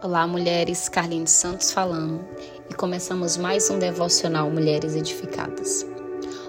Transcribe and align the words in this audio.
Olá, 0.00 0.28
mulheres, 0.28 0.88
Carlinhos 0.88 1.32
Santos 1.32 1.72
falando 1.72 2.20
e 2.70 2.74
começamos 2.74 3.36
mais 3.36 3.68
um 3.68 3.80
devocional 3.80 4.48
Mulheres 4.48 4.94
Edificadas. 4.94 5.84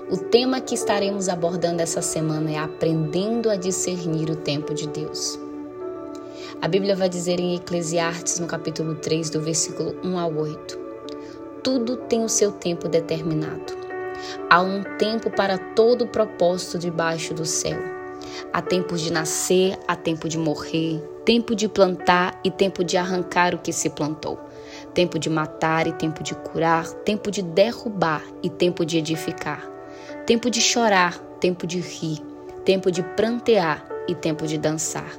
O 0.07 0.17
tema 0.17 0.61
que 0.61 0.75
estaremos 0.75 1.27
abordando 1.27 1.81
essa 1.81 1.99
semana 1.99 2.51
é 2.51 2.59
aprendendo 2.59 3.49
a 3.49 3.55
discernir 3.55 4.29
o 4.29 4.35
tempo 4.35 4.71
de 4.71 4.87
Deus. 4.87 5.39
A 6.61 6.67
Bíblia 6.67 6.95
vai 6.95 7.09
dizer 7.09 7.39
em 7.39 7.55
Eclesiastes, 7.55 8.37
no 8.37 8.45
capítulo 8.45 8.93
3, 8.93 9.31
do 9.31 9.41
versículo 9.41 9.95
1 10.03 10.19
ao 10.19 10.31
8: 10.31 10.79
Tudo 11.63 11.97
tem 11.97 12.23
o 12.23 12.29
seu 12.29 12.51
tempo 12.51 12.87
determinado. 12.87 13.73
Há 14.47 14.61
um 14.61 14.83
tempo 14.99 15.31
para 15.31 15.57
todo 15.57 16.03
o 16.03 16.07
propósito 16.07 16.77
debaixo 16.77 17.33
do 17.33 17.47
céu. 17.47 17.79
Há 18.53 18.61
tempos 18.61 19.01
de 19.01 19.11
nascer, 19.11 19.75
há 19.87 19.95
tempo 19.95 20.29
de 20.29 20.37
morrer, 20.37 21.01
tempo 21.29 21.53
de 21.53 21.69
plantar 21.69 22.41
e 22.43 22.49
tempo 22.49 22.83
de 22.83 22.97
arrancar 22.97 23.53
o 23.53 23.59
que 23.59 23.71
se 23.71 23.87
plantou, 23.91 24.39
tempo 24.95 25.19
de 25.19 25.29
matar 25.29 25.85
e 25.85 25.93
tempo 25.93 26.23
de 26.23 26.33
curar, 26.33 26.87
tempo 27.05 27.29
de 27.29 27.43
derrubar 27.43 28.23
e 28.41 28.49
tempo 28.49 28.83
de 28.83 28.97
edificar, 28.97 29.61
tempo 30.25 30.49
de 30.49 30.59
chorar, 30.59 31.19
tempo 31.39 31.67
de 31.67 31.79
rir, 31.79 32.19
tempo 32.65 32.91
de 32.91 33.03
prantear 33.03 33.87
e 34.07 34.15
tempo 34.15 34.47
de 34.47 34.57
dançar, 34.57 35.11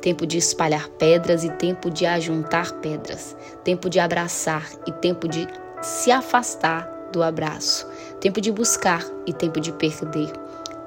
tempo 0.00 0.26
de 0.26 0.38
espalhar 0.38 0.88
pedras 0.88 1.44
e 1.44 1.50
tempo 1.50 1.88
de 1.88 2.04
ajuntar 2.04 2.72
pedras, 2.80 3.36
tempo 3.62 3.88
de 3.88 4.00
abraçar 4.00 4.68
e 4.88 4.90
tempo 4.90 5.28
de 5.28 5.46
se 5.80 6.10
afastar 6.10 7.10
do 7.12 7.22
abraço, 7.22 7.86
tempo 8.20 8.40
de 8.40 8.50
buscar 8.50 9.04
e 9.24 9.32
tempo 9.32 9.60
de 9.60 9.70
perder, 9.70 10.32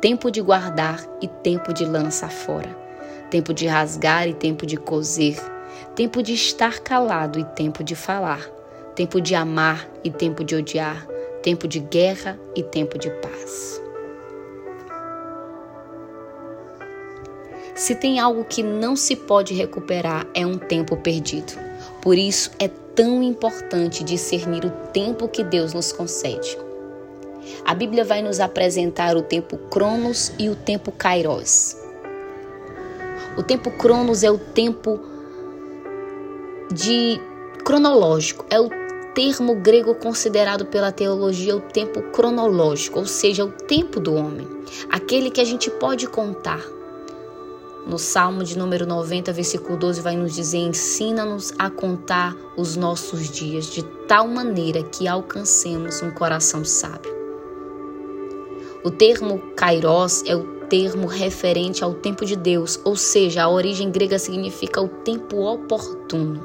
tempo 0.01 0.29
de 0.29 0.41
guardar 0.41 1.01
e 1.21 1.27
tempo 1.29 1.73
de 1.73 1.85
lançar 1.85 2.29
fora 2.29 2.86
tempo 3.29 3.53
de 3.53 3.67
rasgar 3.67 4.27
e 4.27 4.33
tempo 4.33 4.65
de 4.65 4.77
coser, 4.77 5.37
tempo 5.95 6.21
de 6.21 6.33
estar 6.33 6.79
calado 6.79 7.39
e 7.39 7.43
tempo 7.43 7.83
de 7.83 7.95
falar, 7.95 8.41
tempo 8.95 9.19
de 9.19 9.35
amar 9.35 9.87
e 10.03 10.09
tempo 10.09 10.43
de 10.43 10.55
odiar, 10.55 11.05
tempo 11.41 11.67
de 11.67 11.79
guerra 11.79 12.39
e 12.55 12.63
tempo 12.63 12.97
de 12.97 13.09
paz. 13.09 13.81
Se 17.75 17.93
tem 17.93 18.19
algo 18.19 18.43
que 18.43 18.63
não 18.63 18.95
se 18.95 19.15
pode 19.15 19.53
recuperar, 19.53 20.25
é 20.33 20.45
um 20.45 20.57
tempo 20.57 20.97
perdido. 20.97 21.53
Por 22.01 22.17
isso 22.17 22.49
é 22.57 22.67
tão 22.67 23.21
importante 23.21 24.03
discernir 24.03 24.65
o 24.65 24.71
tempo 24.91 25.27
que 25.27 25.43
Deus 25.43 25.73
nos 25.73 25.91
concede. 25.91 26.57
A 27.63 27.75
Bíblia 27.75 28.03
vai 28.03 28.23
nos 28.23 28.39
apresentar 28.39 29.15
o 29.15 29.21
tempo 29.21 29.57
Cronos 29.69 30.31
e 30.39 30.49
o 30.49 30.55
tempo 30.55 30.91
Kairos. 30.91 31.86
O 33.37 33.43
tempo 33.43 33.69
Cronos 33.69 34.23
é 34.23 34.31
o 34.31 34.37
tempo 34.39 34.99
de 36.73 37.21
cronológico, 37.63 38.43
é 38.49 38.59
o 38.59 38.67
termo 39.13 39.55
grego 39.55 39.93
considerado 39.93 40.65
pela 40.65 40.91
teologia 40.91 41.55
o 41.55 41.61
tempo 41.61 42.01
cronológico, 42.11 42.99
ou 42.99 43.05
seja, 43.05 43.45
o 43.45 43.51
tempo 43.51 43.99
do 43.99 44.15
homem, 44.15 44.47
aquele 44.89 45.29
que 45.29 45.39
a 45.39 45.45
gente 45.45 45.69
pode 45.69 46.07
contar. 46.07 46.61
No 47.85 47.97
Salmo 47.97 48.43
de 48.43 48.57
número 48.57 48.85
90, 48.85 49.31
versículo 49.31 49.77
12, 49.77 50.01
vai 50.01 50.17
nos 50.17 50.33
dizer: 50.33 50.57
Ensina-nos 50.57 51.53
a 51.57 51.69
contar 51.69 52.35
os 52.57 52.75
nossos 52.75 53.29
dias 53.29 53.67
de 53.67 53.83
tal 54.07 54.27
maneira 54.27 54.83
que 54.83 55.07
alcancemos 55.07 56.01
um 56.01 56.11
coração 56.11 56.65
sábio. 56.65 57.15
O 58.83 58.91
termo 58.91 59.39
kairos 59.55 60.23
é 60.25 60.35
o 60.35 60.56
termo 60.69 61.07
referente 61.07 61.83
ao 61.83 61.93
tempo 61.93 62.25
de 62.25 62.35
Deus, 62.35 62.79
ou 62.83 62.95
seja, 62.95 63.43
a 63.43 63.49
origem 63.49 63.91
grega 63.91 64.19
significa 64.19 64.81
o 64.81 64.87
tempo 64.87 65.37
oportuno. 65.37 66.43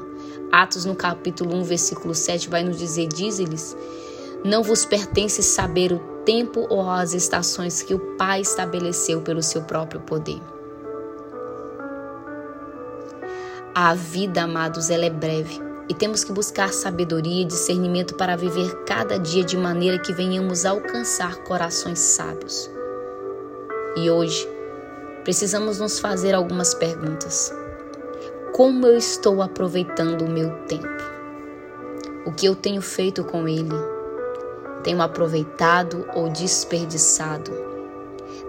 Atos 0.51 0.85
no 0.85 0.95
capítulo 0.95 1.55
1, 1.55 1.63
versículo 1.63 2.13
7 2.13 2.49
vai 2.49 2.63
nos 2.63 2.77
dizer: 2.77 3.07
Diz-lhes, 3.07 3.75
não 4.43 4.61
vos 4.61 4.85
pertence 4.85 5.41
saber 5.41 5.91
o 5.91 5.99
tempo 6.25 6.65
ou 6.69 6.89
as 6.89 7.13
estações 7.13 7.81
que 7.81 7.93
o 7.93 7.99
Pai 8.17 8.41
estabeleceu 8.41 9.21
pelo 9.21 9.41
seu 9.41 9.63
próprio 9.63 10.01
poder. 10.01 10.41
A 13.75 13.95
vida, 13.95 14.43
amados, 14.43 14.89
ela 14.89 15.05
é 15.05 15.09
breve 15.09 15.59
e 15.89 15.93
temos 15.93 16.23
que 16.23 16.31
buscar 16.31 16.71
sabedoria 16.71 17.41
e 17.41 17.45
discernimento 17.45 18.15
para 18.15 18.35
viver 18.35 18.83
cada 18.85 19.17
dia 19.17 19.43
de 19.43 19.57
maneira 19.57 19.97
que 19.97 20.13
venhamos 20.13 20.65
alcançar 20.65 21.37
corações 21.37 21.99
sábios. 21.99 22.69
E 23.95 24.09
hoje 24.09 24.49
precisamos 25.23 25.79
nos 25.79 25.99
fazer 25.99 26.33
algumas 26.33 26.73
perguntas. 26.73 27.53
Como 28.53 28.87
eu 28.87 28.97
estou 28.97 29.41
aproveitando 29.41 30.23
o 30.23 30.29
meu 30.29 30.49
tempo? 30.67 30.87
O 32.25 32.31
que 32.31 32.45
eu 32.45 32.55
tenho 32.55 32.81
feito 32.81 33.23
com 33.23 33.47
ele? 33.47 33.75
Tenho 34.83 35.01
aproveitado 35.01 36.05
ou 36.15 36.29
desperdiçado? 36.29 37.51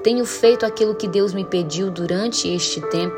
Tenho 0.03 0.25
feito 0.25 0.65
aquilo 0.65 0.95
que 0.95 1.09
Deus 1.09 1.35
me 1.35 1.45
pediu 1.45 1.91
durante 1.91 2.49
este 2.49 2.81
tempo? 2.89 3.17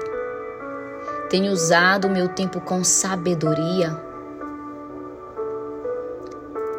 Tenho 1.31 1.53
usado 1.53 2.07
o 2.07 2.11
meu 2.11 2.29
tempo 2.29 2.61
com 2.61 2.83
sabedoria? 2.83 4.01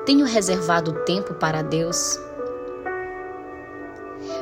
Tenho 0.05 0.25
reservado 0.25 0.93
tempo 1.05 1.33
para 1.33 1.61
Deus? 1.61 2.26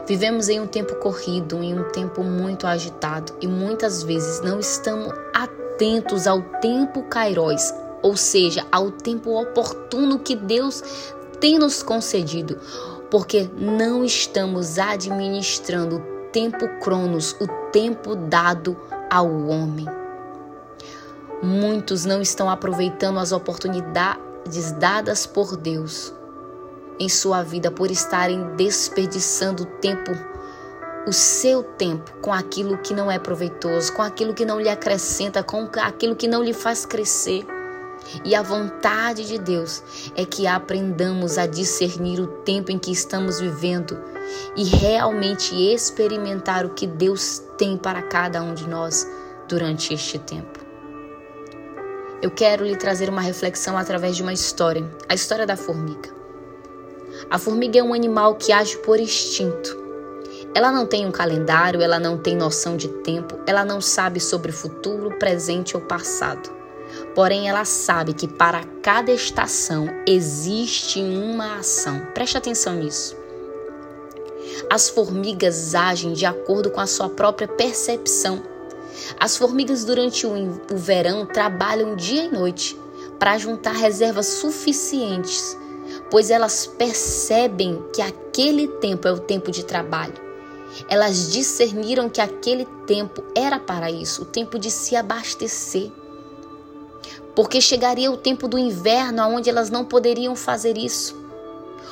Vivemos 0.07 0.49
em 0.49 0.59
um 0.59 0.67
tempo 0.67 0.95
corrido, 0.97 1.63
em 1.63 1.79
um 1.79 1.83
tempo 1.89 2.23
muito 2.23 2.67
agitado 2.67 3.33
e 3.41 3.47
muitas 3.47 4.03
vezes 4.03 4.39
não 4.41 4.59
estamos 4.59 5.11
atentos 5.33 6.27
ao 6.27 6.43
tempo 6.61 7.01
kairos, 7.03 7.73
ou 8.03 8.15
seja, 8.15 8.63
ao 8.71 8.91
tempo 8.91 9.31
oportuno 9.31 10.19
que 10.19 10.35
Deus 10.35 10.83
tem 11.39 11.57
nos 11.57 11.81
concedido, 11.81 12.59
porque 13.09 13.49
não 13.57 14.05
estamos 14.05 14.77
administrando 14.77 15.97
o 15.97 16.01
tempo 16.31 16.67
cronos, 16.79 17.35
o 17.41 17.47
tempo 17.71 18.15
dado 18.15 18.77
ao 19.09 19.27
homem. 19.47 19.87
Muitos 21.41 22.05
não 22.05 22.21
estão 22.21 22.47
aproveitando 22.47 23.17
as 23.17 23.31
oportunidades 23.31 24.71
dadas 24.73 25.25
por 25.25 25.57
Deus 25.57 26.13
em 26.99 27.09
sua 27.09 27.43
vida 27.43 27.69
por 27.69 27.91
estarem 27.91 28.55
desperdiçando 28.55 29.65
tempo, 29.65 30.11
o 31.07 31.13
seu 31.13 31.63
tempo, 31.63 32.11
com 32.21 32.33
aquilo 32.33 32.77
que 32.77 32.93
não 32.93 33.11
é 33.11 33.19
proveitoso, 33.19 33.93
com 33.93 34.01
aquilo 34.01 34.33
que 34.33 34.45
não 34.45 34.59
lhe 34.59 34.69
acrescenta, 34.69 35.43
com 35.43 35.69
aquilo 35.81 36.15
que 36.15 36.27
não 36.27 36.43
lhe 36.43 36.53
faz 36.53 36.85
crescer. 36.85 37.45
E 38.23 38.35
a 38.35 38.41
vontade 38.41 39.25
de 39.25 39.37
Deus 39.37 39.83
é 40.15 40.25
que 40.25 40.45
aprendamos 40.45 41.37
a 41.37 41.45
discernir 41.45 42.19
o 42.19 42.27
tempo 42.27 42.71
em 42.71 42.77
que 42.77 42.91
estamos 42.91 43.39
vivendo 43.39 43.99
e 44.55 44.63
realmente 44.63 45.55
experimentar 45.55 46.65
o 46.65 46.69
que 46.69 46.85
Deus 46.85 47.41
tem 47.57 47.77
para 47.77 48.01
cada 48.01 48.41
um 48.41 48.53
de 48.53 48.67
nós 48.67 49.07
durante 49.47 49.93
este 49.93 50.19
tempo. 50.19 50.59
Eu 52.21 52.31
quero 52.31 52.65
lhe 52.65 52.75
trazer 52.75 53.09
uma 53.09 53.21
reflexão 53.21 53.77
através 53.77 54.15
de 54.15 54.23
uma 54.23 54.33
história, 54.33 54.83
a 55.07 55.13
história 55.13 55.45
da 55.45 55.55
formiga. 55.55 56.24
A 57.29 57.37
formiga 57.37 57.79
é 57.79 57.83
um 57.83 57.93
animal 57.93 58.35
que 58.35 58.51
age 58.51 58.77
por 58.77 58.99
instinto. 58.99 59.85
Ela 60.53 60.71
não 60.71 60.85
tem 60.85 61.05
um 61.05 61.11
calendário, 61.11 61.81
ela 61.81 61.99
não 61.99 62.17
tem 62.17 62.35
noção 62.35 62.77
de 62.77 62.87
tempo, 62.87 63.37
ela 63.45 63.65
não 63.65 63.81
sabe 63.81 64.19
sobre 64.19 64.51
futuro, 64.51 65.17
presente 65.17 65.75
ou 65.75 65.81
passado. 65.81 66.49
Porém, 67.13 67.49
ela 67.49 67.65
sabe 67.65 68.13
que 68.13 68.27
para 68.27 68.63
cada 68.81 69.11
estação 69.11 69.87
existe 70.07 71.01
uma 71.01 71.57
ação. 71.57 72.07
Preste 72.13 72.37
atenção 72.37 72.75
nisso. 72.75 73.17
As 74.69 74.89
formigas 74.89 75.75
agem 75.75 76.13
de 76.13 76.25
acordo 76.25 76.69
com 76.69 76.79
a 76.79 76.87
sua 76.87 77.09
própria 77.09 77.47
percepção. 77.47 78.41
As 79.19 79.35
formigas, 79.35 79.83
durante 79.83 80.25
o 80.25 80.61
verão, 80.71 81.25
trabalham 81.25 81.95
dia 81.95 82.23
e 82.23 82.31
noite 82.31 82.79
para 83.19 83.37
juntar 83.37 83.73
reservas 83.73 84.27
suficientes 84.27 85.57
pois 86.09 86.29
elas 86.29 86.65
percebem 86.65 87.83
que 87.93 88.01
aquele 88.01 88.67
tempo 88.67 89.07
é 89.07 89.11
o 89.11 89.19
tempo 89.19 89.51
de 89.51 89.63
trabalho. 89.63 90.25
Elas 90.89 91.31
discerniram 91.31 92.09
que 92.09 92.21
aquele 92.21 92.65
tempo 92.85 93.23
era 93.33 93.59
para 93.59 93.89
isso, 93.89 94.23
o 94.23 94.25
tempo 94.25 94.59
de 94.59 94.69
se 94.69 94.95
abastecer. 94.95 95.91
Porque 97.35 97.59
chegaria 97.59 98.11
o 98.11 98.17
tempo 98.17 98.47
do 98.47 98.57
inverno 98.57 99.23
onde 99.23 99.49
elas 99.49 99.69
não 99.69 99.85
poderiam 99.85 100.35
fazer 100.35 100.77
isso. 100.77 101.25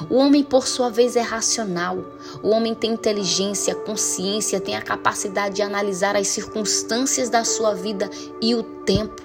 O 0.09 0.15
homem, 0.15 0.43
por 0.43 0.67
sua 0.67 0.89
vez, 0.89 1.15
é 1.15 1.21
racional. 1.21 2.03
O 2.41 2.49
homem 2.49 2.73
tem 2.73 2.91
inteligência, 2.91 3.75
consciência, 3.75 4.59
tem 4.59 4.75
a 4.75 4.81
capacidade 4.81 5.55
de 5.55 5.61
analisar 5.61 6.15
as 6.15 6.27
circunstâncias 6.27 7.29
da 7.29 7.43
sua 7.43 7.73
vida 7.73 8.09
e 8.41 8.55
o 8.55 8.63
tempo. 8.63 9.21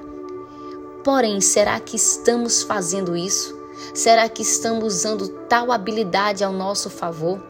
Porém, 1.02 1.40
será 1.40 1.80
que 1.80 1.96
estamos 1.96 2.62
fazendo 2.62 3.16
isso? 3.16 3.57
Será 3.94 4.28
que 4.28 4.42
estamos 4.42 4.96
usando 4.96 5.28
tal 5.48 5.72
habilidade 5.72 6.44
ao 6.44 6.52
nosso 6.52 6.90
favor? 6.90 7.40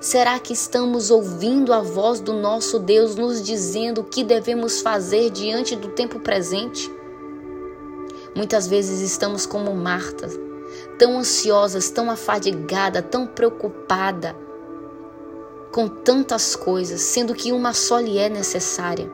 Será 0.00 0.38
que 0.38 0.52
estamos 0.52 1.10
ouvindo 1.10 1.72
a 1.72 1.80
voz 1.80 2.20
do 2.20 2.32
nosso 2.32 2.78
Deus 2.78 3.16
nos 3.16 3.42
dizendo 3.42 4.00
o 4.00 4.04
que 4.04 4.24
devemos 4.24 4.80
fazer 4.80 5.30
diante 5.30 5.76
do 5.76 5.88
tempo 5.88 6.20
presente? 6.20 6.90
Muitas 8.34 8.66
vezes 8.66 9.00
estamos 9.00 9.46
como 9.46 9.74
Marta, 9.74 10.28
tão 10.98 11.18
ansiosas, 11.18 11.90
tão 11.90 12.10
afadigada, 12.10 13.02
tão 13.02 13.26
preocupada 13.26 14.36
com 15.72 15.88
tantas 15.88 16.56
coisas, 16.56 17.02
sendo 17.02 17.34
que 17.34 17.52
uma 17.52 17.74
só 17.74 17.98
lhe 17.98 18.18
é 18.18 18.30
necessária. 18.30 19.10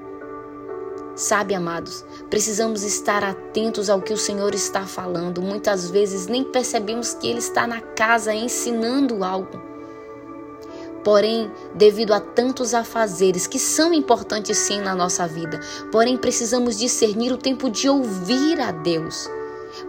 Sabe, 1.22 1.54
amados, 1.54 2.04
precisamos 2.28 2.82
estar 2.82 3.22
atentos 3.22 3.88
ao 3.88 4.02
que 4.02 4.12
o 4.12 4.18
Senhor 4.18 4.56
está 4.56 4.84
falando. 4.84 5.40
Muitas 5.40 5.88
vezes 5.88 6.26
nem 6.26 6.42
percebemos 6.42 7.14
que 7.14 7.28
Ele 7.28 7.38
está 7.38 7.64
na 7.64 7.80
casa 7.80 8.34
ensinando 8.34 9.22
algo. 9.22 9.62
Porém, 11.04 11.48
devido 11.76 12.12
a 12.12 12.18
tantos 12.18 12.74
afazeres 12.74 13.46
que 13.46 13.60
são 13.60 13.94
importantes 13.94 14.58
sim 14.58 14.80
na 14.80 14.96
nossa 14.96 15.24
vida, 15.28 15.60
porém 15.92 16.16
precisamos 16.16 16.76
discernir 16.76 17.30
o 17.30 17.38
tempo 17.38 17.70
de 17.70 17.88
ouvir 17.88 18.60
a 18.60 18.72
Deus, 18.72 19.30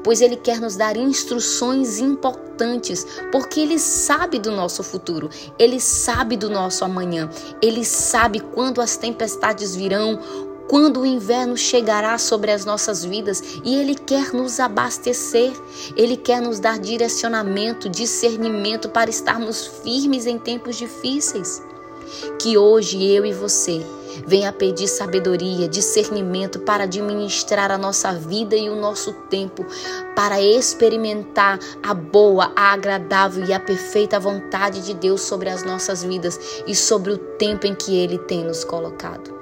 pois 0.03 0.21
Ele 0.21 0.35
quer 0.35 0.61
nos 0.61 0.75
dar 0.75 0.95
instruções 0.95 1.97
importantes, 1.97 3.07
porque 3.31 3.59
Ele 3.59 3.79
sabe 3.79 4.37
do 4.37 4.51
nosso 4.51 4.83
futuro, 4.83 5.31
Ele 5.57 5.79
sabe 5.79 6.37
do 6.37 6.47
nosso 6.47 6.85
amanhã, 6.85 7.27
Ele 7.59 7.83
sabe 7.83 8.39
quando 8.39 8.79
as 8.79 8.97
tempestades 8.97 9.75
virão, 9.75 10.19
quando 10.67 11.01
o 11.01 11.05
inverno 11.05 11.57
chegará 11.57 12.17
sobre 12.17 12.51
as 12.51 12.65
nossas 12.65 13.03
vidas 13.03 13.41
e 13.63 13.75
Ele 13.75 13.95
quer 13.95 14.33
nos 14.33 14.59
abastecer, 14.59 15.51
Ele 15.95 16.17
quer 16.17 16.41
nos 16.41 16.59
dar 16.59 16.79
direcionamento, 16.79 17.89
discernimento 17.89 18.89
para 18.89 19.09
estarmos 19.09 19.67
firmes 19.83 20.25
em 20.25 20.37
tempos 20.37 20.75
difíceis. 20.75 21.61
Que 22.39 22.57
hoje 22.57 23.03
eu 23.03 23.25
e 23.25 23.33
você 23.33 23.83
venha 24.25 24.51
pedir 24.51 24.87
sabedoria, 24.87 25.67
discernimento 25.67 26.59
para 26.59 26.83
administrar 26.83 27.71
a 27.71 27.77
nossa 27.77 28.13
vida 28.13 28.55
e 28.55 28.69
o 28.69 28.75
nosso 28.75 29.13
tempo, 29.29 29.65
para 30.15 30.41
experimentar 30.41 31.59
a 31.81 31.93
boa, 31.93 32.51
a 32.55 32.73
agradável 32.73 33.45
e 33.45 33.53
a 33.53 33.59
perfeita 33.59 34.19
vontade 34.19 34.81
de 34.81 34.93
Deus 34.93 35.21
sobre 35.21 35.49
as 35.49 35.63
nossas 35.63 36.03
vidas 36.03 36.39
e 36.67 36.75
sobre 36.75 37.11
o 37.11 37.17
tempo 37.17 37.65
em 37.65 37.73
que 37.73 37.95
Ele 37.95 38.17
tem 38.17 38.43
nos 38.43 38.63
colocado. 38.63 39.32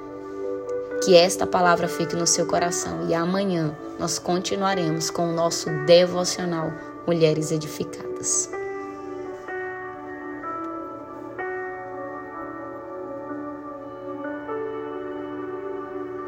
Que 1.04 1.16
esta 1.16 1.46
palavra 1.46 1.88
fique 1.88 2.14
no 2.14 2.26
seu 2.26 2.46
coração 2.46 3.08
e 3.08 3.14
amanhã 3.14 3.76
nós 3.98 4.20
continuaremos 4.20 5.10
com 5.10 5.28
o 5.28 5.34
nosso 5.34 5.68
devocional 5.84 6.72
Mulheres 7.06 7.50
Edificadas. 7.50 8.61